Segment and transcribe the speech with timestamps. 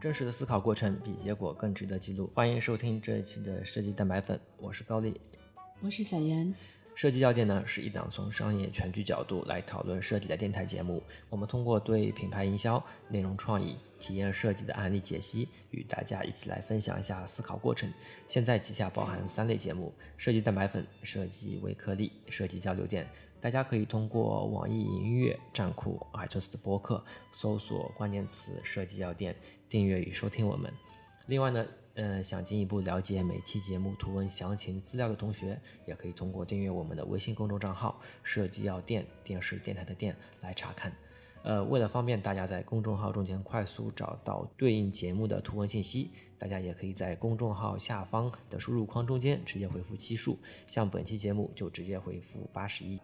[0.00, 2.30] 真实的思考过程比结果更值得记录。
[2.34, 5.20] 欢迎收听这一期的设计蛋白粉，我是高丽，
[5.82, 6.54] 我是小严。
[6.94, 11.02] 设计要点呢是一档从商业全局角度来讨论设计的电台节目。
[11.28, 17.92] 我们通过对品牌营销、内容创意、体验设计的案例解析，与大家一起来分享一下思考过程。
[18.26, 23.06] 现在旗下包含三类节目：设计蛋白粉、设计微颗粒、设计交流电。
[23.40, 29.34] 大家可以通过网易云音乐、站酷、iTunes 的播客搜索关键词“设计药店”，
[29.68, 30.70] 订阅与收听我们。
[31.26, 40.92] 另外呢，嗯，想进一步了解每期节目图文详情资料的同学，也可以通过订阅我们的微信公众账号“设计药店”电视电台的店来查看。
[41.42, 53.00] 呃，为了方便大家在公众号中间快速找到对应节目的图文信息，大家也可以在公众号下方的输入框中间直接回复期数，像本期节目就直接回复八十一。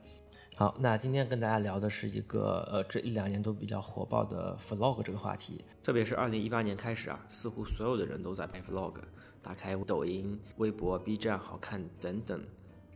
[0.55, 8.95] 好，那今天跟大家聊的是一个呃这一两年都比较火爆的 vlog 这个话题，特别是二零一八年开始啊，似乎所有的人都在拍 vlog，
[9.43, 12.43] 打开抖音、微博、B 站、好看等等，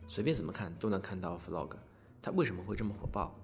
[0.05, 1.71] 随便怎么看都能看到 vlog。
[2.21, 3.35] 它为什么会这么火爆？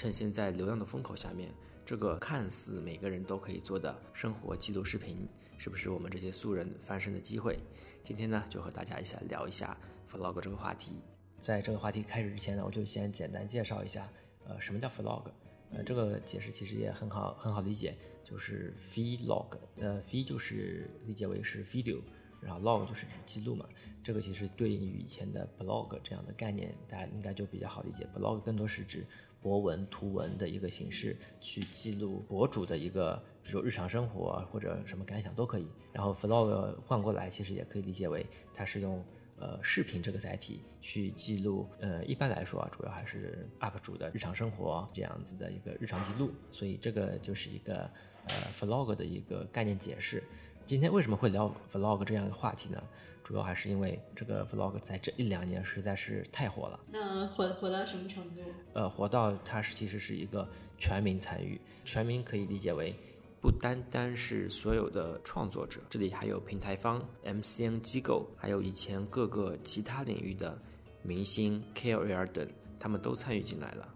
[0.00, 1.52] 趁现在流量的风口下面，
[1.84, 7.58] 这个看似每个人都可以做的生活记录视频，是不是我们这些素人翻身的机会？
[8.02, 9.76] 今天呢，就和大家一起来聊一下
[10.10, 11.02] vlog 这个话题。
[11.42, 14.10] 在这个话题开始之前呢，我就先简单介绍一下，
[14.46, 15.24] 呃，什么叫 vlog？
[15.70, 22.00] 呃，这个解释其实也很好，很好理解，就是 vlog，呃，v 就是理解为是 video，
[22.40, 23.68] 然后 log 就是指记录嘛。
[24.02, 28.08] 这个其实对应于以前的 blog 这样的概念，大家应该就比较好理解。
[28.16, 29.06] blog 更多是指
[29.40, 35.66] 博文、图文的一个形式，去记录博主的一个，比如说日常生活或者什么感想都可以。
[35.92, 39.04] 然后 vlog 换过来，其实也可以理解为它是用
[39.38, 46.30] 呃视频这个载体去记录，呃一般来说啊，主要还是 UP 主的日常生活这样子的一个日常记录。
[46.50, 47.90] 所以这个就是一个
[48.26, 50.22] 呃 vlog 的一个概念解释。
[50.70, 52.80] 今天为什么会聊 vlog 这样一个话题呢？
[53.24, 56.78] 主要还是因为这个 vlog 在这一两年实在是太火了。
[56.92, 58.40] 那火火到什么程度？
[58.74, 62.94] 呃，火到它是其实是一个全民参与，全民可以理解为
[63.40, 70.56] 不单单是所有的创作者，这里还有平台方、MCN 机构，还有以前各个其他领域的
[71.02, 73.88] 明星、KOL 等，他们都参与进来了。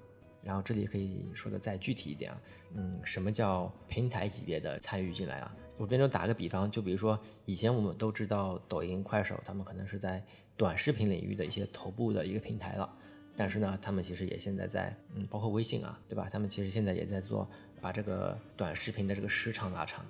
[0.42, 2.40] 然后这里可以说的再具体一点啊，
[2.74, 5.56] 嗯，什么叫平台级别的参与进来啊？
[5.76, 10.22] 我边就打个比方，就比如说以前我们都知道抖音、快手，他们可能是在
[10.56, 12.88] 短视频领域的一些头部的一个平台了，
[13.36, 16.28] 但是呢，他们其实也现在在，嗯，包括微信啊，对吧？
[16.30, 17.48] 他们其实现在也在做
[17.80, 20.04] 把这个短视频的这个时长拉长，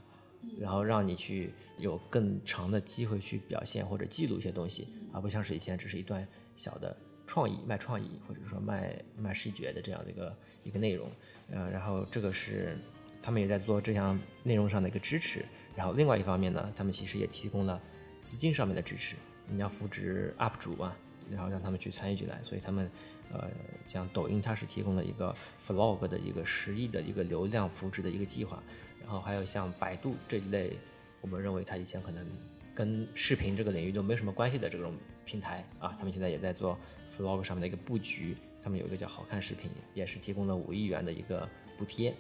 [0.58, 6.26] 然后让你去有更长的机会去表现或者记录一些东西，而不像是以前只是一段
[6.56, 6.96] 小的。
[7.26, 11.10] 创意卖创意，或者说卖卖视觉的这样的一个一个内容，
[11.50, 12.76] 呃，然后这个是
[13.25, 15.43] 他们也在做这项内容上的一个支持。
[15.75, 17.81] 然后另外一方面呢，他们其实也提供了
[18.21, 19.17] 资金上面的支持。
[19.49, 20.95] 你要扶植 UP 主嘛，
[21.31, 22.39] 然后让他们去参与进来。
[22.43, 22.91] 所以他们
[23.33, 23.51] 呃，
[23.87, 25.35] 像抖音，它是提供了一个
[25.67, 28.62] Vlog 的一个十亿的一个流量扶植的一个计划。
[29.01, 30.77] 然后还有像百度这一类，
[31.23, 32.27] 我们认为它以前可能
[32.75, 34.93] 跟视频这个领域都没什么关系的这种
[35.25, 36.79] 平台啊，他们现在也在做。
[37.17, 41.49] vlog 上面的一个布局，他们有一个叫好看视频，也是提供了五亿元的一个
[41.79, 42.12] 补贴，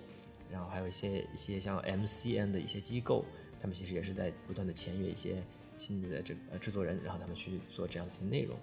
[0.54, 3.24] 然后还有一些一些像 MCN 的一些机构，
[3.60, 5.42] 他们其实也是在不断的签约一些
[5.74, 8.56] 新的这个制作人，然后他们去做这样子的内容，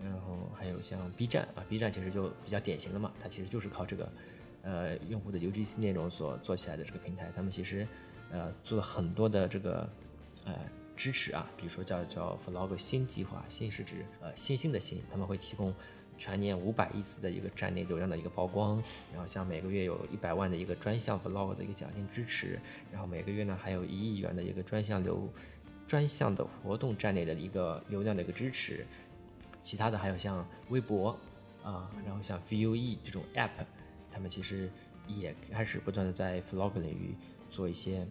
[0.00, 4.12] 然后还有像 B 站啊，B 站其实就比较典型的嘛，它其实就是靠这个
[4.62, 7.84] 呃用户的 UGC 内容所做起来的这个平台，他们其实
[8.30, 9.88] 呃做了很多的这个
[10.44, 10.54] 呃。
[10.94, 15.74] 支持啊，比如说叫叫 vlog 新计划，新是指呃新兴的新，他们会提供
[16.22, 18.80] 全年五百亿次的一个站内流量的一个曝光，
[19.12, 22.60] 然后像每个月有一百万的一个专项 vlog 的一个奖金支持，
[22.92, 25.28] 然后每个月呢还有一亿元的一个专项流
[25.84, 28.86] 专项的活动站内的一个流量的一个支持，
[29.64, 31.18] 其他的还有像微博
[31.64, 33.50] 啊，然后像 Vue 这种 app，
[34.08, 34.70] 他们其实
[35.08, 37.16] 也开始不断的在 vlog 领域
[37.50, 38.06] 做一些。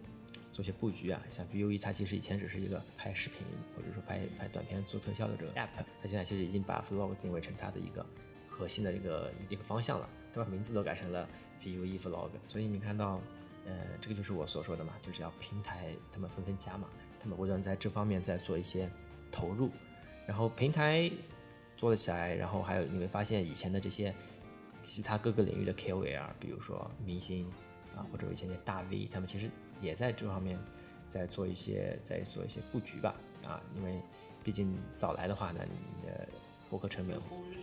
[0.61, 3.39] 做些布局啊，像 Vue 它其实以前只是一个拍视频
[3.75, 5.69] 或者说拍拍短片做特效的这个 app，
[5.99, 8.05] 它现在其实已经把 vlog 定位成它的一个
[8.47, 10.47] 核心的一个一个方向了，它把？
[10.47, 11.27] 名字都改成了
[11.63, 12.29] Vue vlog。
[12.45, 13.19] 所以你看到，
[13.65, 16.87] 呃，这个就是我所说的嘛，就是要平台他们纷纷加码，
[17.19, 18.87] 他们不断在这方面在做一些
[19.31, 19.71] 投入，
[20.27, 21.09] 然后平台
[21.75, 24.13] 做了起来，然后还有你会发现以前的这些
[24.83, 27.47] 其他各个领域的 KOL，比如说明星
[27.95, 29.49] 啊，或者以前的大 V，他们其实。
[29.81, 30.57] 也在这方面
[31.09, 33.99] 在做一些在做一些布局吧，啊，因为
[34.43, 36.27] 毕竟早来的话呢，你的
[36.69, 37.19] 获客成本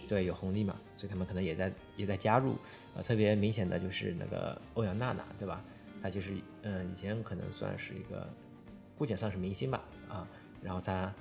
[0.08, 2.52] 对有红利嘛，所以他们可能也在也在加入，
[2.94, 5.62] 啊，特别明显的就是那个欧阳娜娜，对吧？
[6.00, 6.32] 她其实
[6.62, 8.28] 嗯以前可能算是一个
[8.96, 10.28] 姑且算是明星吧啊。
[10.62, 11.12] 然后她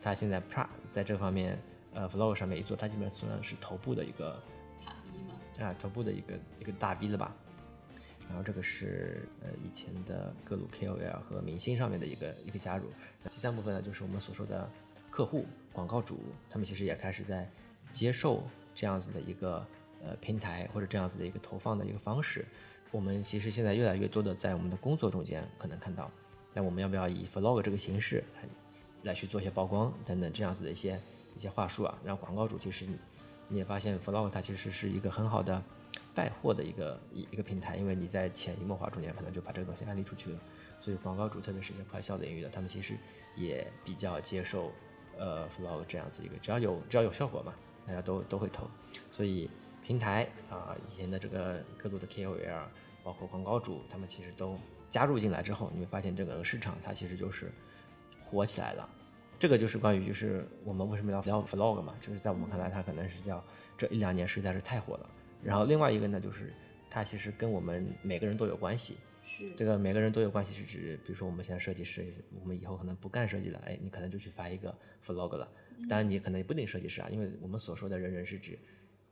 [0.00, 1.58] 她现在 Pra 在这方面
[1.94, 4.42] 呃 vlog 上面一做，她基本上算是头部的一个
[5.60, 7.34] 啊头部的一个一个大 V 了吧。
[8.28, 12.90] 然后这个是呃以前的各路 KOL 和明星上面的一个一个加入。
[13.30, 14.68] 第三部分呢，就是我们所说的
[15.10, 16.18] 客户广告主，
[16.50, 17.48] 他们其实也开始在
[17.92, 18.42] 接受
[18.74, 19.66] 这样子的一个
[20.04, 22.44] 呃平台或者这样子的一个投放的一个方式。
[22.90, 26.10] 我们其实现在越来越多的在我们的工作中间可能看到，
[26.52, 28.48] 那我们要不要以 vlog 这个形式来
[29.02, 31.00] 来去做一些曝光等等这样子的一些
[31.34, 31.98] 一些话术啊？
[32.04, 32.86] 然后广告主其实
[33.48, 35.62] 你也发现 vlog 它其实是一个很好的。
[36.16, 40.38] 带货的一个一一个平台，因为你在潜移默化中间可能就把这个东西安利出去了，
[40.80, 42.96] 所以广告主特别是一些快消领域的，他们其实
[43.36, 44.72] 也比较接受
[45.18, 47.52] 呃 vlog 这样子一个，只要有只要有效果嘛，
[47.86, 48.66] 大家都都会投。
[49.10, 49.50] 所以
[49.84, 52.62] 平台啊，以前的这个各路的 KOL，
[53.04, 54.58] 包括广告主，他们其实都
[54.88, 57.52] 加入进来之后，你会发现这个市场它其实就是
[58.24, 58.88] 火起来了。
[59.38, 63.44] 这个就是关于就是我们为什么要聊 vlog 嘛，就是在我们看来，它可能是叫
[63.76, 65.10] 这一两年实在是太火了。
[65.42, 66.52] 然后另外一个呢，就是
[66.90, 68.96] 它其实跟我们每个人都有关系。
[69.28, 72.06] 是这个每个人都有关系，是指比如说我们现在设计师，
[72.40, 74.72] 我们以后可能不干设计了，哎，你可能就去发一个
[75.04, 75.46] vlog 了。
[75.88, 78.56] 当然你可能也不一定设计师啊，因为我们所说的人人是指，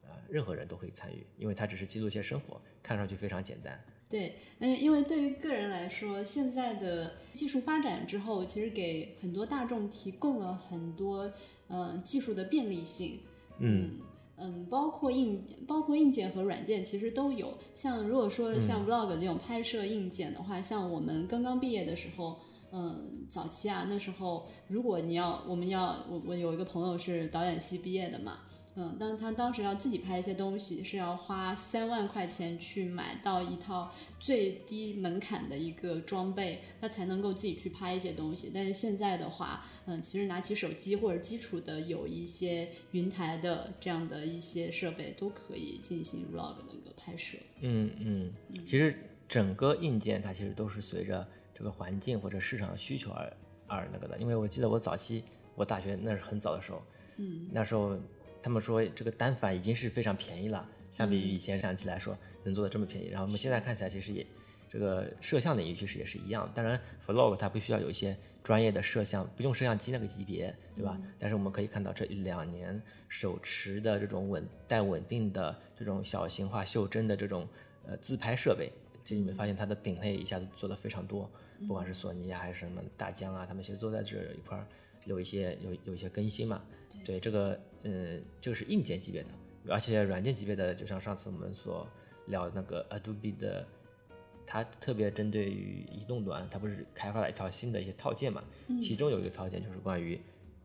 [0.02, 3.78] 呃，任何人都可以参与，因为它只是记录一些生活，看上去非常简单。
[4.08, 11.30] 对，嗯，因为对于个人来说，现在的技术发展之后，其实给很多大众提供了很多，
[11.68, 13.20] 嗯，技术的便利性。
[13.58, 14.00] 嗯。
[14.36, 17.56] 嗯，包括硬包括硬件和软件其实都有。
[17.74, 22.38] 像如果说像 vlog 这种拍摄硬件的话，像我们刚刚毕业的时候，
[22.72, 28.38] 嗯，早期啊，那时候如果你要我们要我我有一个朋友是导演系毕业的嘛。
[28.76, 38.50] 嗯，但他当时要自己拍一些东西，是要花三万块钱去买到一套最低门槛的一个装备，他才能够自己去拍一些东西。
[38.52, 47.38] 但是现在的话，嗯，其实拿起手机或者基础的有一些云台的这样的一些设备，都可以进行 vlog 的一个拍摄。
[47.60, 48.32] 嗯嗯，
[48.64, 48.98] 其实
[49.28, 51.24] 整个硬件它其实都是随着
[51.56, 53.32] 这个环境或者市场需求而
[53.68, 54.18] 而那个的。
[54.18, 55.22] 因为我记得我早期
[55.54, 56.82] 我大学那是很早的时候，
[57.18, 57.96] 嗯，那时候。
[58.44, 63.08] 他们说这个单反已经是非常便宜了，相比于以前相机来说，能做的这么便宜。
[63.08, 64.26] 然后我们现在看起来其实也，
[64.68, 66.46] 这个摄像领域其实也是一样。
[66.54, 71.00] 当然，vlog 它不需要有一些专业的摄像，不用摄像机那个级别，对吧？
[71.18, 77.48] 但是我们可以看到这一两年手持的这种稳带稳定的这种小型化袖珍的这种
[77.86, 78.70] 呃自拍设备，
[79.02, 81.30] 这里面发现它的品类一下子做的非常多，
[81.66, 84.62] 不管是索尼啊还是什么大疆啊，他们其实都在这一块
[85.04, 86.62] 有一些有有一些更新嘛。
[87.04, 87.58] 对这个。
[87.86, 89.28] 嗯，这个是硬件级别的，
[89.68, 91.86] 而且软件级别的，就像上次我们所
[92.28, 93.68] 聊那个 Adobe 的，
[94.46, 98.42] 它特别针对于移动端，它不是开发了一套新的一些套件嘛？
[98.80, 100.18] 其中有一个套件就是关于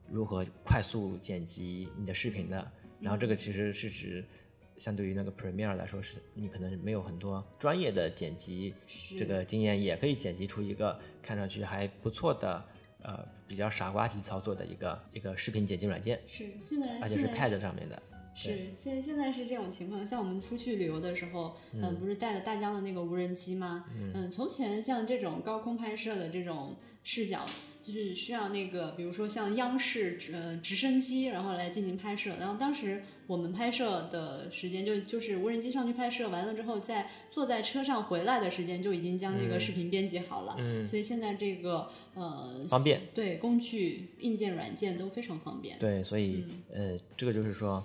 [0.09, 2.71] 如何快速剪辑你的视频的。
[3.01, 4.23] 然后这个其实是指，
[4.77, 8.73] 相对于那个 Premiere 来说，是你可能没有很多专业的剪辑
[9.17, 12.63] 这个经验，也可以剪辑出一个看上去还不错的。
[13.01, 18.01] 呃，比较傻瓜级操作的一个一个视频剪辑软件，是现在，而且是 Pad 上面的，
[18.39, 20.05] 是现在现在是这种情况。
[20.05, 23.85] 像我们出去旅游的时候，嗯，不是带了大疆的那个无人机吗？
[24.13, 27.45] 嗯，从前像这种高空拍摄的这种视角。
[27.81, 32.35] 就是需要那个，比如说像央视呃直升机，然后来进行拍摄。
[32.37, 40.55] 然后当时我们拍摄的时间就就是无人机上去拍摄完了之后，在坐在车上回来的时间就已经将这个视频编辑好了。
[40.59, 45.79] 嗯，所以现在这个呃方便，对工具、硬件、软件都非常方便。
[45.79, 47.83] 对，所以呃这个就是说，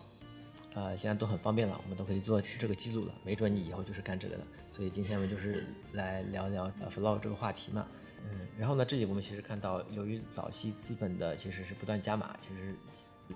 [0.75, 3.15] 呃现在都很方便了，我们都可以做这个记录了。
[3.25, 4.45] 没准你以后就是干这个的。
[4.73, 7.87] 所以今天我们就是来聊聊呃 vlog 这个话题嘛。
[8.27, 12.75] 嗯，然后呢，这里我们其实看到，由于早期资本的其实是不断加码，其实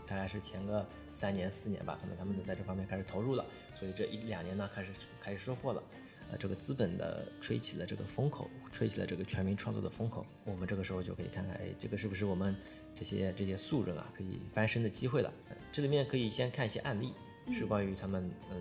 [0.07, 3.45] 大概是前个三年四年吧，可能他们都在这方面开始投入了，
[3.79, 4.91] 所以这一两年呢，开始
[5.21, 5.83] 开始收获了，
[6.31, 12.57] 呃，这个资本的吹起了这个风口，吹起了这个全民创作的风口，我们这个时候就可以看看，哎，这个是不是我们
[12.97, 15.31] 这些这些素人啊，可以翻身的机会了？
[15.71, 17.13] 这里面可以先看一些案例，
[17.53, 18.57] 是关于他们嗯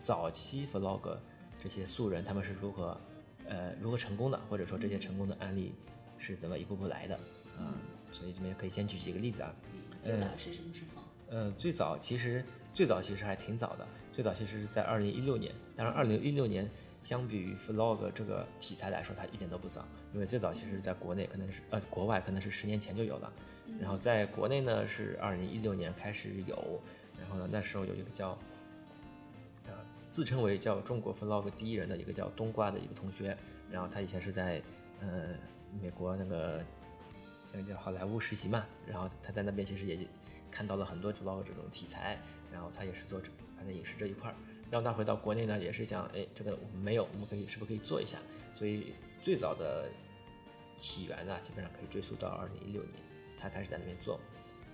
[0.00, 1.16] 早期 vlog
[1.62, 2.98] 这些素人他们是如何。
[3.48, 5.74] 呃，如何成功的，或者说这些成功的案例
[6.18, 7.16] 是怎么一步步来的
[7.58, 7.74] 啊？
[8.12, 9.52] 所以这边可以先举几个例子啊。
[10.00, 11.02] 最早是什么时候？
[11.30, 15.52] 呃，最早其实最早其实还挺早的，最早其实是在二零一六年。
[15.74, 16.70] 当然，二零一六年
[17.02, 23.32] 相比于 vlog 这个题材来说，它一点都不早，因为最早其实在国内可能是呃国外可能是十年前就有了，
[23.80, 26.80] 然后在国内呢是二零一六年开始有，
[27.20, 28.30] 然后呢那时候有一个叫。
[29.66, 29.74] 呃
[30.10, 33.36] 自称为叫中国 vlog 第一人的一个叫冬瓜的一个同学，
[33.70, 34.60] 然后他以前是在
[35.00, 35.36] 呃
[35.80, 36.64] 美国那个
[37.52, 39.96] 那个叫好莱坞实习嘛，然后他在那边其实也
[40.50, 42.18] 看到了很多 vlog 这种题材，
[42.52, 44.34] 然后他也是做这反正影视这一块儿。
[44.68, 48.18] 让他回到国内呢，也是想，哎，这个我们没有，我们可以是不是可以做一下？
[48.52, 49.88] 所以最早的
[50.76, 52.94] 起源呢，基本上可以追溯到二零一六年，
[53.38, 54.18] 他开始在那边做。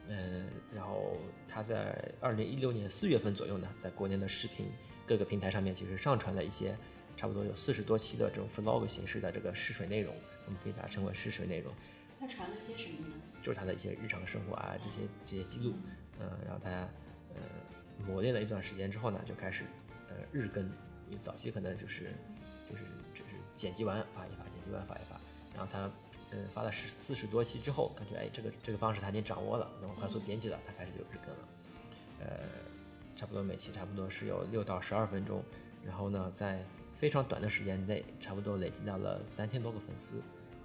[0.08, 1.16] 嗯，然后
[1.48, 4.66] 他在二零一六年四月份左右呢，在国内的视频
[5.04, 6.76] 各个平台上面，其实上传了一些
[7.16, 11.72] 差不多有四十多期的这种 vlog 形式的这个试水内容，我们可以把它称为试水内容。
[12.18, 13.14] 他传了一些什么呢？
[13.42, 15.74] 就是他的一些日常生活啊，这些这些记录。
[16.20, 16.70] 嗯，然后他
[17.34, 17.40] 呃
[18.06, 19.64] 磨练了一段时间之后呢，就开始
[20.08, 20.64] 呃日更，
[21.08, 22.12] 因为早期可能就是
[22.70, 25.20] 就是就是剪辑完发一发，剪辑完发一发，
[25.52, 25.90] 然后他。
[26.32, 31.48] 嗯，发了十四十多期之后，感觉哎，这个这个方式他已经掌握了，能快速编辑了，他开始有日更了。
[32.20, 32.26] 呃，
[33.14, 35.42] 差不多每期差不多是有六到十二分钟，
[35.84, 40.20] 然后呢，在非常短的时间内，差不多累积到了三千多个粉丝。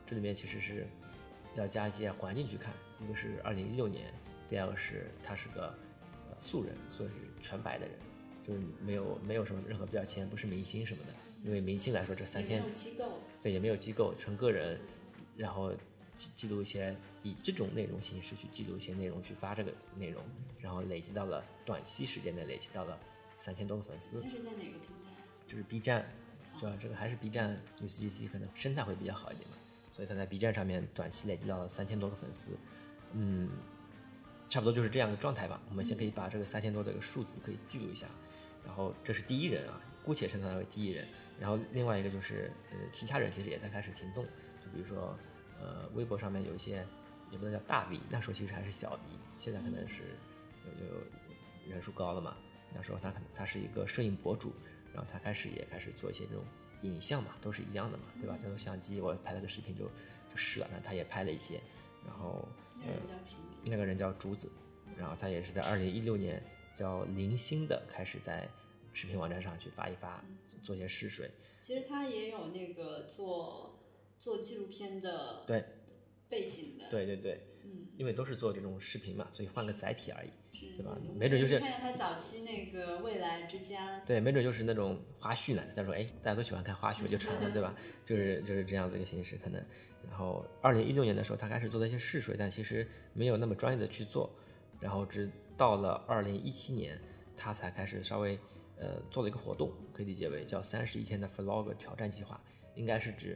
[0.08, 0.88] 这里面其实是
[1.56, 4.12] 要加一些环境去看，一个是二零一六年，
[4.50, 5.68] 第二个是他是个
[6.30, 7.96] 呃素人，所以是全白的人，
[8.42, 11.14] 就是没有没有什么任何标签，不是明星什么的。
[11.44, 12.64] 因为明星来说，这三千
[13.42, 14.80] 对，也没有机构，纯个人。
[15.36, 15.74] 然后
[16.16, 20.24] 记记录一些以这种内容形式去记录一些内容去发这个内容，
[20.60, 22.98] 然后累积到了短期时间内累积到了
[23.38, 24.22] 三千多个粉丝。
[24.22, 25.22] 这是在哪个平台？
[25.48, 26.06] 就是 B 站，
[26.58, 29.58] 主要这个还是 B 站 UCC 可能生态会比较好一点嘛，
[29.92, 32.52] 所以他在 B 站上面短期累积到了三千多个粉丝，
[33.14, 33.50] 嗯，
[34.48, 35.62] 差不多就是这样的状态吧。
[35.70, 38.08] 我们先可以把这个三千多的一个数字可以记录一下，
[38.66, 41.06] 然后这是第一人啊，姑且称他为第一人。
[41.40, 44.30] 然后另外一个就是呃其他人其实也在开始行动，就
[44.74, 45.16] 比如说。
[45.64, 46.84] 呃，微博上面有一些，
[47.30, 49.00] 也不能叫大 V，那时候其实还是小 V，
[49.38, 50.18] 现在可能是
[50.66, 52.36] 有有人数高了嘛。
[52.74, 54.52] 那时候他可能他是一个摄影博主，
[54.92, 56.44] 然后他开始也开始做一些这种
[56.82, 58.36] 影像嘛，都是一样的嘛，对吧？
[58.42, 61.62] 这种相机我拍了个视频就就试了，那他也拍了一些，
[62.08, 62.44] 然后
[62.82, 62.88] 呃
[63.64, 64.52] 那个人叫竹子，
[64.98, 66.42] 然后他也是在二零一六年
[66.74, 68.50] 叫零星的开始在
[68.94, 70.24] 视频网站上去发一发，
[70.64, 71.30] 做一些试水。
[71.60, 73.78] 其实他也有那个做。
[74.22, 75.66] 做纪录片的对
[76.30, 80.30] 背景的对对对，嗯，因为都是做这种视频嘛，所以换个载体而已，
[80.78, 80.96] 对吧？
[81.18, 85.64] 没准就是看他早期那个未来之家，对，没准就是那种花絮呢。
[85.74, 87.76] 再说，哎，大家都喜欢看花絮，我就成了，对吧？
[88.06, 89.60] 就是就是这样子一个形式，可能。
[90.08, 94.32] 然后，二零一六年的时候，他开始做了一些试水，但其实没有那么专业的去做。
[94.80, 97.02] 然后，直到了二零一七年，
[97.36, 98.38] 他才开始稍微
[98.78, 102.40] 呃做了一个活动，可以理解为叫三十一天的 vlog 挑战计划，
[102.76, 103.36] 应该是指。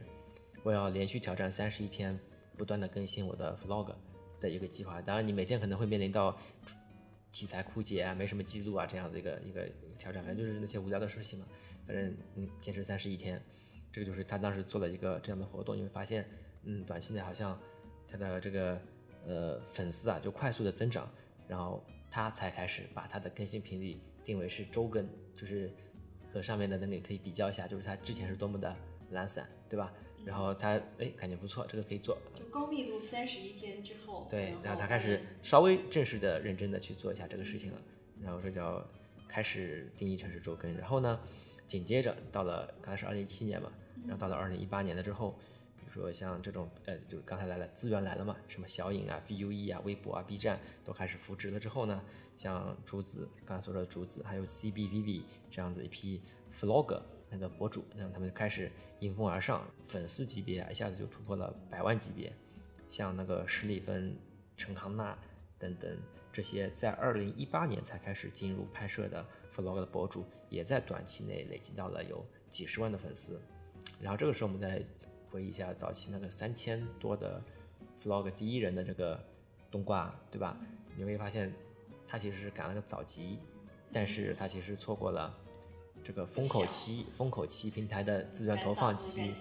[0.62, 2.18] 我要连续挑战三十一天，
[2.56, 3.94] 不断的更新我的 vlog
[4.40, 5.00] 的一个计划。
[5.00, 6.36] 当然，你每天可能会面临到
[7.30, 11.46] 题材枯竭啊，没什么记录啊这样的一个一个挑战，反正就是那些无聊的事情嘛。
[11.86, 13.40] 反正嗯，坚持三十一天，
[13.92, 15.76] 这个就是他当时做了一个这样的活动。
[15.76, 16.28] 你会发现，
[16.64, 17.58] 嗯，短期内好像
[18.08, 18.80] 他的这个
[19.26, 21.08] 呃粉丝啊就快速的增长，
[21.46, 25.70] 然后他才开始把他的更新频率定为是周更，就是
[26.32, 28.74] 和上面的那个可以比较一下，就是他之前是多么的
[29.10, 29.92] 懒散，对吧？
[30.26, 32.18] 然后他哎，感觉不错，这个可以做。
[32.34, 37.78] 就高密度三十一天之后，对，然后他开始稍微正式的、认真的去做一下这个事情了。
[38.20, 38.84] 然后这叫
[39.28, 40.76] 开始定义城市周更。
[40.76, 41.20] 然后呢，
[41.68, 43.72] 紧接着到了刚才是二零一七年嘛，
[44.04, 45.38] 然后到了二零一八年了之后，
[45.76, 52.02] 比如说像这种呃，就是刚才来了资源来了嘛，什么小影啊、VUE 啊、微博啊、B 站都开始扶植了之后呢，
[52.36, 56.20] 像竹子刚才所说的竹子，还有 CBVV 这样子一批
[56.52, 57.00] Vlog。
[57.36, 62.32] 那个博主，那他们就开始迎风而上，粉丝级别一下子就突破了百万级别。
[62.88, 64.16] 像那个史蒂芬、
[64.56, 65.16] 陈康纳
[65.58, 65.98] 等等
[66.32, 69.24] 这些在二零一八年才开始进入拍摄的
[69.54, 73.38] vlog 的博主，也在短期内累积到了有几十万的粉丝。
[74.00, 74.82] 然后这个时候我们再
[75.30, 77.42] 回忆一下早期那个三千多的
[77.98, 79.22] vlog 第一人的这个
[79.70, 80.56] 冬瓜，对吧？
[80.96, 81.52] 你会发现
[82.08, 83.38] 他其实是赶了个早集，
[83.92, 85.36] 但是他其实错过了。
[86.06, 89.32] 这个风口期，风口期平台的资源投放期，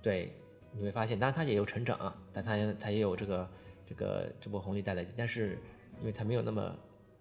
[0.00, 0.32] 对，
[0.70, 3.50] 你会发现，当然它也有成长啊，但它它也有这个
[3.84, 5.58] 这个这波红利带来，但是
[5.98, 6.72] 因为它没有那么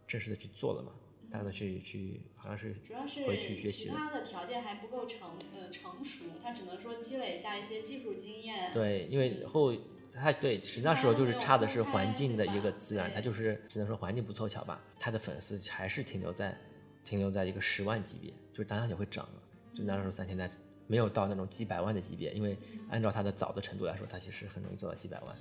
[0.08, 0.92] 正式的去做了嘛，
[1.32, 8.72] 大家去去好像是主要是回去学习，其他的条件还不够成呃成熟，他只能说积累一下一些技术经验。
[8.76, 9.76] 对，因为后
[10.12, 16.56] 他对，实际那时候就是差的是环境的一个资源，他就是只能说环境不凑巧吧，他的粉丝还是停留在
[17.04, 18.32] 停留在一个十万级别。
[18.54, 19.42] 就是当然也会涨了，
[19.74, 20.50] 就那时候三千代
[20.88, 22.58] 没有到那种几百万的级别，因为
[22.90, 25.36] 按照它的早的程度来说，它其实很容易做到几百万，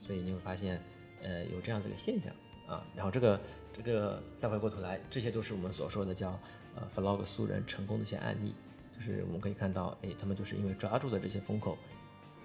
[0.00, 0.80] 所以你会发现，
[1.22, 2.32] 呃，有这样子一个现象
[2.66, 2.86] 啊。
[2.94, 3.40] 然后这个
[3.72, 6.38] 这个再回过头来，这些都是我们所说的叫
[6.76, 8.54] 呃 vlog 素人成功的一些案例，
[8.94, 11.78] 就是我们可以看到，哎，他们就是因为抓住了这些风口，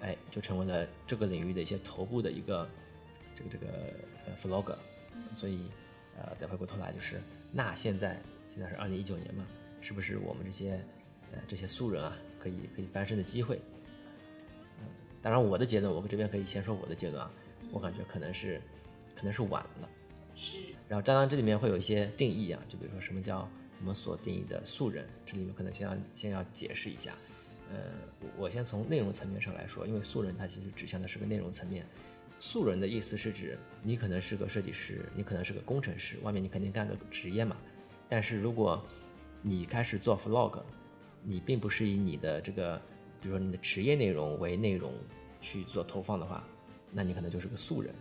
[0.00, 2.66] 哎，就成为了这个领域的一些头部的一个
[3.36, 3.66] 这个这个
[4.26, 4.74] 呃 vlog，
[5.34, 5.66] 所以
[6.16, 7.20] 呃再回过头来就是
[7.52, 9.44] 那现在现在是二零一九年嘛，
[9.84, 10.82] 是不是我们这些
[11.30, 13.60] 呃这些素人啊可以可以翻身的机会？
[14.80, 14.86] 嗯，
[15.20, 17.30] 当然我的阶段，我们这边可以先说我的阶段啊，
[17.70, 18.58] 我感觉可能是
[19.14, 19.88] 可能是晚了。
[20.34, 20.56] 是。
[20.88, 23.46] 然后当然这里面会有一些定义啊，就比如说什么叫
[23.80, 27.12] 我们所定义的素人，这里面可能先要先要解释一下。
[27.70, 27.78] 呃，
[28.38, 31.84] 我先从内容层面上来说，因为素人它其实指向的是个内容层面。
[32.40, 37.56] 素人的意思是指你可能是个设计师，你可能是个工程师，外面你肯定干个职业嘛。
[38.08, 38.82] 但是如果
[39.46, 40.62] 你开始做 vlog，
[41.22, 42.80] 你并不是以你的这个，
[43.20, 44.94] 比如说你的职业内容为内容
[45.42, 46.42] 去做投放的话，
[46.90, 47.94] 那你可能就是个素人，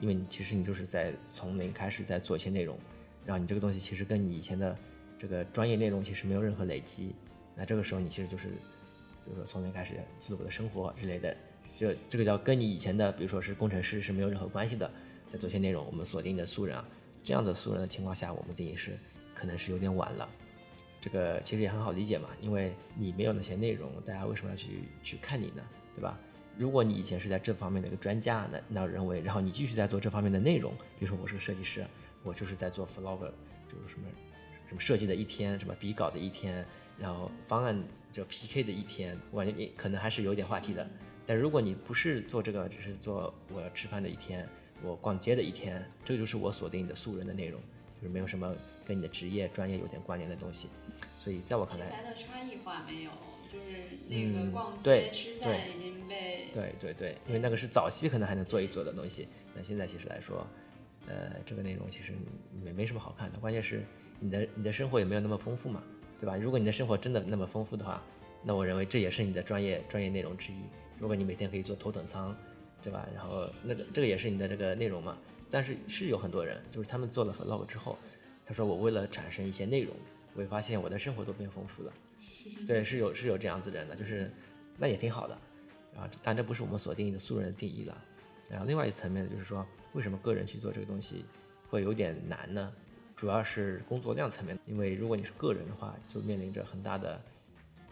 [0.00, 2.76] 因为你其实你就是在从零开始在做一些内容，
[3.24, 4.76] 然后你这个东西其实跟你以前的
[5.20, 7.14] 这个专业内容其实没有任何累积，
[7.54, 11.36] 那这个时候你其实就是，比如说从零开始记录我的生活之类的。
[11.76, 14.90] 就这个叫跟你以前的，比如说是工程师是没有任何关系的，
[15.28, 16.84] 在做些内容，我们锁定的素人啊，
[17.22, 18.98] 这样的素人的情况下，我们定义是
[19.32, 20.28] 可能是有点晚了。
[21.00, 25.62] 这个其实也很好理解嘛，因为你没有那些内容，大家为什么要去去看你呢？
[25.94, 26.18] 对吧？
[26.56, 31.86] 如果你以前是在这方面的一个专家，那那认为，然后你继续在做这方面的内容，比如说我是个设计师，
[32.24, 33.20] 我就是在做 vlog，
[33.68, 34.08] 就是什么
[34.68, 36.66] 什么设计的一天，什么比稿的一天，
[36.98, 40.84] 然后方案就 PK 的一天，我感觉你可能还是有点话题的。
[41.24, 44.48] 但如果你不是做这个，只是做我吃饭的一天，
[44.82, 47.60] 我逛街的一天，这就是我锁定的素人的内容，
[48.00, 48.52] 就是没有什么
[48.88, 50.68] 跟你的职业专业有点关联的东西。
[51.18, 53.10] 所以在我看来，题材的差异化没有，
[53.52, 60.46] 就是那个逛街吃饭已经被对对对，因为那个是早期可能还能做一做的东西，那现在其实来说，
[61.06, 62.14] 呃，这个内容其实
[62.64, 63.38] 没没什么好看的。
[63.38, 63.84] 关键是
[64.18, 65.82] 你的你的生活也没有那么丰富嘛，
[66.18, 66.34] 对吧？
[66.36, 68.02] 如果你的生活真的那么丰富的话，
[68.42, 70.56] 那我认为这也是你的专业专业内容之一。
[70.98, 72.34] 如果你每天可以做头等舱，
[72.82, 73.06] 对吧？
[73.14, 75.16] 然后那个这个也是你的这个内容嘛。
[75.50, 77.96] 但是是有很多人，就是他们做了 vlog 之后，
[78.48, 79.94] 他说我为了产生一些内容，
[80.32, 81.92] 我会发现我的生活都变丰富了。
[82.66, 84.32] 对，是有是有这样子人的，就是
[84.78, 85.38] 那也挺好的。
[85.94, 88.04] 然后但这不是我们所定义的素人的定义了。
[88.48, 91.26] 然后另外一层面呢，就是说为什么个人去做这个东西
[91.68, 92.72] 会有点难呢？
[93.14, 97.20] 主要是工作量层面，因为如果你是个人的话，就面临着很大的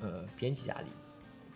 [0.00, 0.86] 呃编辑压力。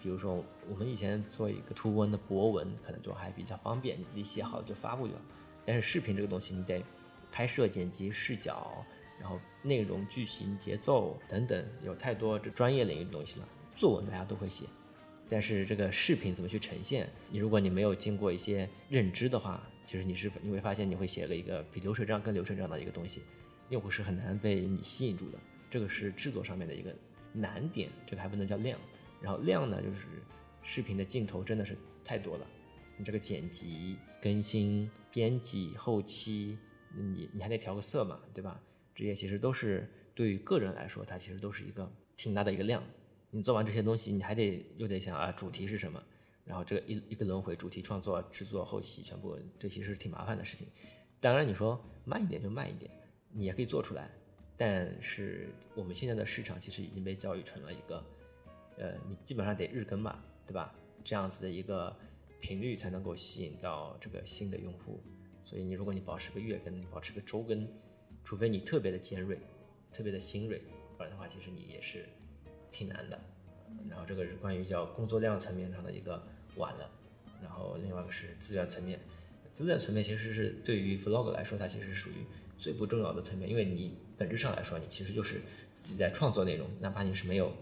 [0.03, 5.21] 比如说，我们以前做一个图文的博文，可能就还比较方便，你自己写好了就发布就了。
[5.65, 6.83] 但是视频这个东西，你得
[7.31, 8.85] 拍摄、剪辑、视角，
[9.19, 13.49] 然后内容、剧情、节奏等等，有太多这专业领域的东西了。
[13.77, 14.67] 作文大家都会写，
[15.29, 17.09] 但是这个视频怎么去呈现？
[17.31, 23.23] 你如果你没有经过一些认知的话，其实你是你会发现你会写了一个比流水账更流水账的一个东西，
[23.71, 25.39] 用户是很难被你吸引住的。
[25.71, 26.95] 这个是制作上面的一个
[27.33, 28.79] 难点，这个还不能叫量。
[29.21, 30.07] 然后量呢，就是
[30.63, 32.47] 视频的镜头真的是太多了，
[32.97, 36.59] 你这个剪辑、更新、编辑、后期，
[36.95, 38.61] 你你还得调个色嘛，对吧？
[38.95, 42.83] 这些其实都是对于个人来说，它其实都是一个挺大的一个量。
[43.31, 46.03] 你做完这些东西，你还得又得想啊，主题是什么？
[46.45, 50.67] 然后这个一一个轮回，主题创作、制作、后期，全部这其实挺麻烦的事情。
[51.21, 52.91] 当然你说慢一点就慢一点，
[53.33, 54.11] 你也可以做出来，
[54.57, 58.05] 但是我们现在的市场其实已经被教育成了一个。
[58.79, 60.75] 呃，你基本上得日更吧，对吧？
[61.05, 61.95] 这样子的一个
[62.41, 65.01] 频率才能够吸引到这个新的用户。
[65.43, 67.67] 所以你如果你保持个月更，保持个周更，
[68.25, 69.39] 除非你特别的尖锐，
[69.93, 70.63] 特别的新锐，
[70.97, 72.07] 不然的话，其实你也是
[72.71, 73.21] 挺难的。
[73.89, 76.23] 然后这个是关于叫工作量层面上的一个
[76.57, 76.91] 晚了。
[77.43, 78.99] 然后另外一个是资源层面，
[79.53, 82.25] 资源层面其实是对于 vlog 来说，它其实属于
[82.59, 85.41] 最不重要的层面，因为你本质上来说，你其实就是
[85.73, 87.53] 自己在创作内容，哪怕你是没有。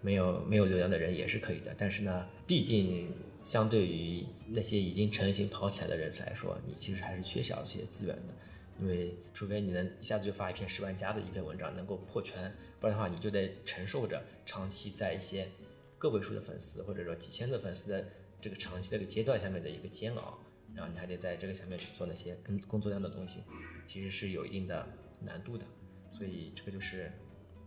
[0.00, 3.12] 没有没有流量的人也是可以的，但是呢，毕竟
[3.48, 8.34] 相对于那些已经成型跑起来的人来说，你其实还是缺少一些资源的，
[8.78, 15.48] 因为除非你能一下子就发一篇十万加的一篇文章能够破圈，不然的话你就得承受着长期在一些
[15.96, 18.06] 个位数的粉丝或者说几千的粉丝的
[18.38, 20.38] 这个长期的一个阶段下面的一个煎熬，
[20.74, 23.40] 然后你还得在这个下面去做那些跟工作量的东西，
[23.86, 24.86] 其实是有一定的
[25.22, 25.64] 难度的，
[26.12, 27.10] 所以这个就是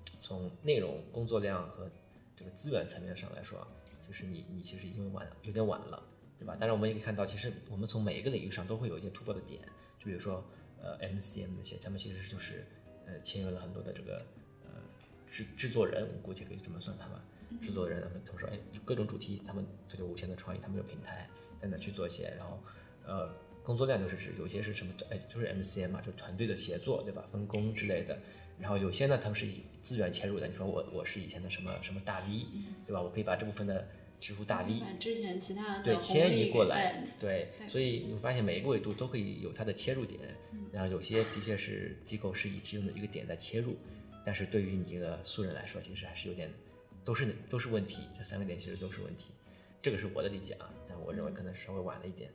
[0.04, 1.90] 从内容工作量和
[2.38, 3.68] 这个资源层面上来说，
[4.12, 6.04] 就是你你其实已经晚有点晚了，
[6.38, 6.54] 对吧？
[6.60, 9.62] 当然我们也可以看到，其实我们从每一个领域上都会有一些突破的点，
[9.98, 10.44] 就比如说
[10.82, 12.66] 呃 MCM 那些，他们其实就是
[13.06, 14.22] 呃签约了很多的这个
[14.66, 14.82] 呃
[15.26, 17.18] 制制作人，我估计可以这么算他们
[17.62, 21.30] 制作人，他们他们说哎有各种主题，他们这个无限的创意，他们有平台
[21.62, 22.62] 在那去做一些，然后
[23.06, 27.26] 呃工作量就是指有些是什么哎就是 MCM 嘛，就是团队的协作，对吧？
[27.32, 28.20] 分工之类的。
[28.60, 30.48] 然后有些呢，他们是以资源切入的。
[30.48, 32.46] 你说我我是以前的什么什么大 V，
[32.86, 33.02] 对吧？
[33.02, 33.88] 我可以把这部分的
[34.22, 37.68] 知乎大 V，把之前其他的对迁移过来，对，对。
[37.68, 40.20] 所以你会发现每一个维度都可以有它的切入点，
[40.72, 43.76] 然后有些的确是机构是以其中的一个点在切入，
[44.24, 46.52] 但是对于你这个素人来说，其实还是有点
[47.04, 49.32] 都是都是问题，这三个点其实都是问题，
[49.82, 52.30] 这个是我的理解啊，但我认为可能稍微晚了一点，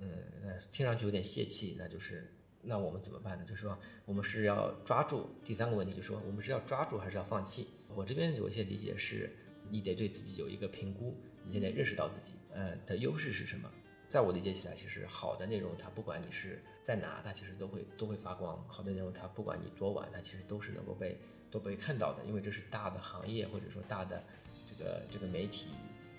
[0.00, 0.08] 嗯，
[0.44, 3.44] 那听上去有点泄气，那就是那我们怎么办呢？
[3.44, 7.66] 就是说我们是要抓住第三个问题，就是说我们是要抓住还是要放弃？
[7.88, 9.34] 我这边有一些理解是，
[9.68, 11.14] 你得对自己有一个评估，
[11.48, 13.70] 你得认识到自己呃的优势是什么。
[14.08, 18.62] 在我理解起来，其实好的内容它不管你是在哪，它其实都会都会发光。
[18.68, 21.18] 好的内容它不管你多晚，它其实都是能够被
[21.50, 24.22] 都被看到的，因为这是大的行业或者说大的
[24.68, 25.70] 这个这个媒体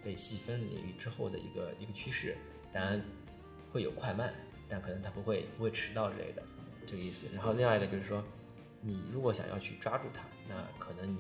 [0.04, 2.36] 被细分领域之后的一个一个趋势。
[2.72, 3.00] 当然
[3.72, 4.34] 会有快慢，
[4.68, 6.42] 但可能它不会不会迟到之类的
[6.88, 7.36] 这个意思。
[7.36, 8.24] 然后另外一个就是说，
[8.82, 11.20] 你如果想要去抓住它，那可能你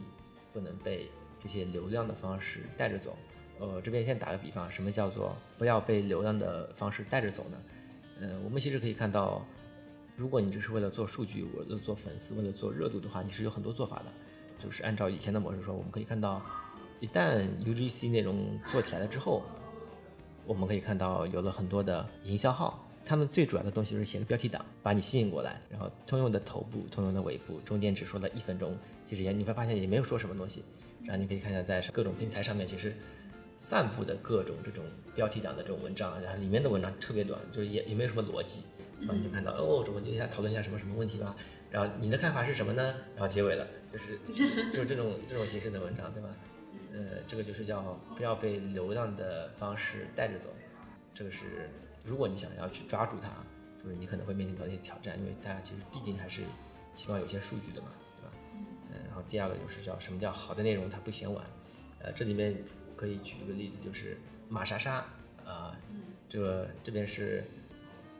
[0.52, 3.16] 不能被这些流量的方式带着走。
[3.60, 7.58] 呃，这边先打个比方，什么叫做不要被流量的方式带着走呢？
[8.22, 9.46] 呃，我们其实可以看到，
[10.16, 14.06] 如果你只是为了做数据，为了做粉丝，为了做热度的话，你是有很多做法的。
[14.60, 16.42] 就是按照以前的模式说，我们可以看到，
[17.00, 19.44] 一旦 UGC 内容做起来了之后，
[20.46, 30.63] 我们可以看到有了很多的营销号，他们最主要的东西就是写个标题党，把你吸引过来，然后通用的头部、通用的尾部，中间只说了一分钟，其实也你会发现也没有说什么东西。
[31.04, 32.96] 然后你可以看一下在各种平台上面，其实
[33.63, 34.84] 散布的各种这种
[35.15, 38.63] 标题党的这种文章，然后里面的文章特别短，就是也也没有什么逻辑。
[38.99, 41.34] 然后你就看到哦，我们一下讨论一下什么什么问题吧。
[41.71, 42.93] 然后你的看法是什么呢？
[43.15, 44.19] 然后结尾了，就是
[44.69, 46.28] 就是这种这种形式的文章，对吧？
[46.91, 47.82] 呃，这个就是叫
[48.17, 50.49] 不要被流量的方式带着走。
[51.13, 51.69] 这个是
[52.04, 53.30] 如果你想要去抓住它，
[53.82, 56.41] 就是你可能会面临到一些挑战，因为大家其实毕竟还是
[56.93, 57.88] 希望有些数据的嘛，
[58.19, 58.34] 对吧？
[58.91, 61.45] 嗯，然后第二个就是叫什么叫好的内容它不嫌晚。
[61.99, 62.54] 呃，这里面
[62.96, 64.18] 可以举一个例子，就是
[64.50, 65.06] 马莎莎
[65.46, 65.72] 啊、
[66.30, 67.44] 这个这边是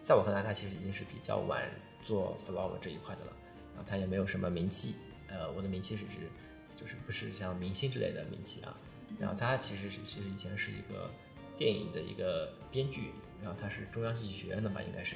[0.04, 1.64] 在我看来，他其实已经是比较晚
[2.02, 3.32] 做 vlog 这一块的了
[3.78, 4.96] 啊，他也没有什么名气，
[5.28, 6.30] 呃，我的名气是指
[6.76, 8.76] 就是不是像明星之类的名气啊，
[9.18, 11.10] 然后他其实是其实以前是一个
[11.58, 15.16] 电影的一个编剧，然后他是中央戏剧学院的吧，应该是，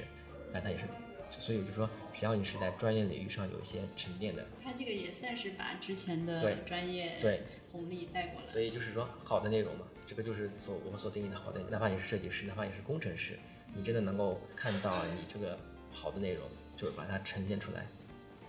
[0.52, 0.84] 但他也是，
[1.30, 8.46] 所以我就说，只要你是在专业领域上有一些沉淀的，他这个也算是把之前的专业对红利带过来。
[8.46, 13.38] 所以就是说，好的内容嘛，这个就是所我们所定义的好的，哪怕你是设计师，哪怕你是工程师，
[13.74, 15.58] 你真的能够看到你这个
[15.90, 17.86] 好的内容，就是把它呈现出来，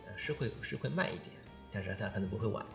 [0.07, 1.25] 呃，是会是会慢一点，
[1.71, 2.65] 但是它可能不会晚。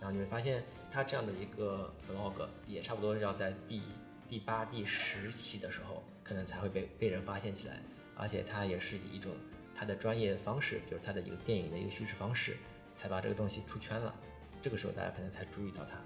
[0.00, 3.82] 然后你会发现，它这样的一个 vlog 也差不多要在第
[4.28, 7.82] 第八、第十期的时候，可能才会被被人发现起来，
[8.18, 9.32] 而且它也是以一种
[9.74, 12.56] 它的专业方式，比如它的一个电影的一个叙事方式，
[12.96, 14.12] 才把这个东西出圈了。
[14.60, 15.96] 这个时候大家可能才注意到它。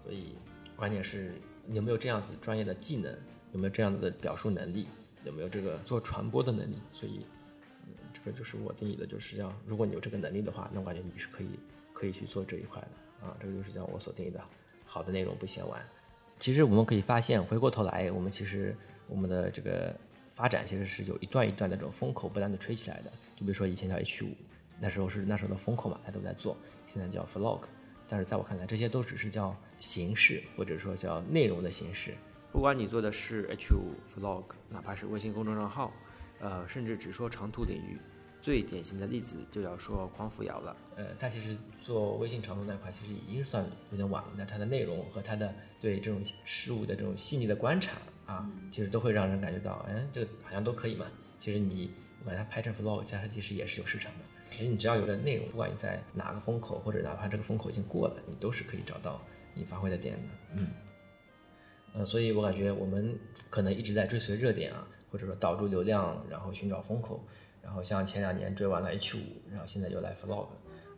[0.00, 0.34] 所以
[0.74, 3.16] 关键是你有没有这样子专业的技能，
[3.52, 4.88] 有没有这样子的表述能力，
[5.24, 6.78] 有没有这个做传播的能力。
[6.90, 7.24] 所以，
[7.86, 11.48] 嗯，这个就是我定义的，就是要如果你有这个能力的话，那我感觉你是可以
[11.92, 13.36] 可以去做这一块的啊。
[13.40, 14.42] 这个就是叫我所定义的
[14.84, 15.80] 好的内容不嫌晚。
[16.40, 19.94] 其实我们可以发现，回过头来，我们其实我们的这个
[20.34, 23.12] 发展其实是有一段一段的这种风口不断的吹起来的。
[23.36, 24.28] 就比如说以前叫 H 五，
[24.80, 27.62] 那时候是那时候的风口嘛，大家都在做，现在叫 Vlog。
[28.08, 32.14] 但是在我看来，这些都只是叫形式，或者说叫内容的形式。
[32.50, 35.92] 不管你做的是 H 五 Vlog，哪怕是微信公众账号，
[36.40, 37.98] 呃，甚至只说长途领域，
[38.42, 40.76] 最典型的例子就要说匡扶摇了。
[40.96, 44.30] 呃，他其实做微信长途那块，其实已经算有点晚了。
[44.36, 51.06] 那他的内容和他的对这种事物的这种细腻的观察啊，其实都会让人感觉到，哎，这个好像都可以嘛。
[51.38, 51.92] 其实你
[52.24, 54.18] 把它拍成 Vlog，加上其实也是有市场的。
[54.50, 59.20] 其实你只要有了内容，不管你在哪个风口，或者哪怕这个风口已经过了，你都是可以找到
[59.54, 60.28] 你发挥的点的。
[60.56, 60.68] 嗯，
[61.94, 63.18] 呃，所以我感觉我们
[63.50, 67.24] 可能一直在追随热点啊，或者说导入流量，然后寻找风口。
[67.62, 70.48] 然后像前两年追完了 H 五，然后现在又来 Vlog。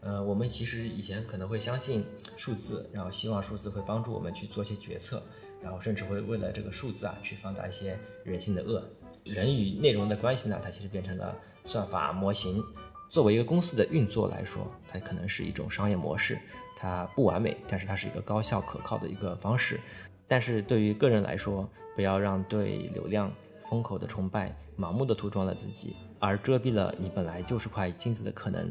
[0.05, 2.05] 呃，我们其实以前可能会相信
[2.37, 5.23] 数字，然后希望数字会帮助我们去做一些决策，
[5.63, 8.87] 然后甚至会为了这个数字啊去放大一些人性的恶。
[9.25, 12.63] 人与内容的关系呢，它其实变成了算法模型。
[13.09, 16.39] 作为一个公司的运作来说，它可能是一种商业模式，
[16.77, 19.81] 它不完美，但是它是一个高效可靠的一个方式。
[20.29, 23.33] 但是对于个人来说，不要让对流量
[23.71, 28.71] 风口的崇拜盲目的涂装了自己，而遮蔽了你本来就是块金子的可能。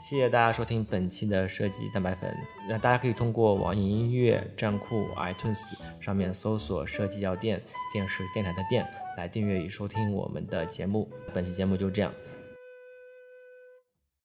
[0.00, 2.32] 谢谢大家收听本期的设计蛋白粉。
[2.68, 5.58] 那大家可以通过网易音乐、站酷、iTunes
[6.00, 7.60] 上面搜索“设计药店”，
[7.92, 11.08] 电视电台的店来订阅与收听我们的节目。
[11.34, 12.12] 本期节目就这样，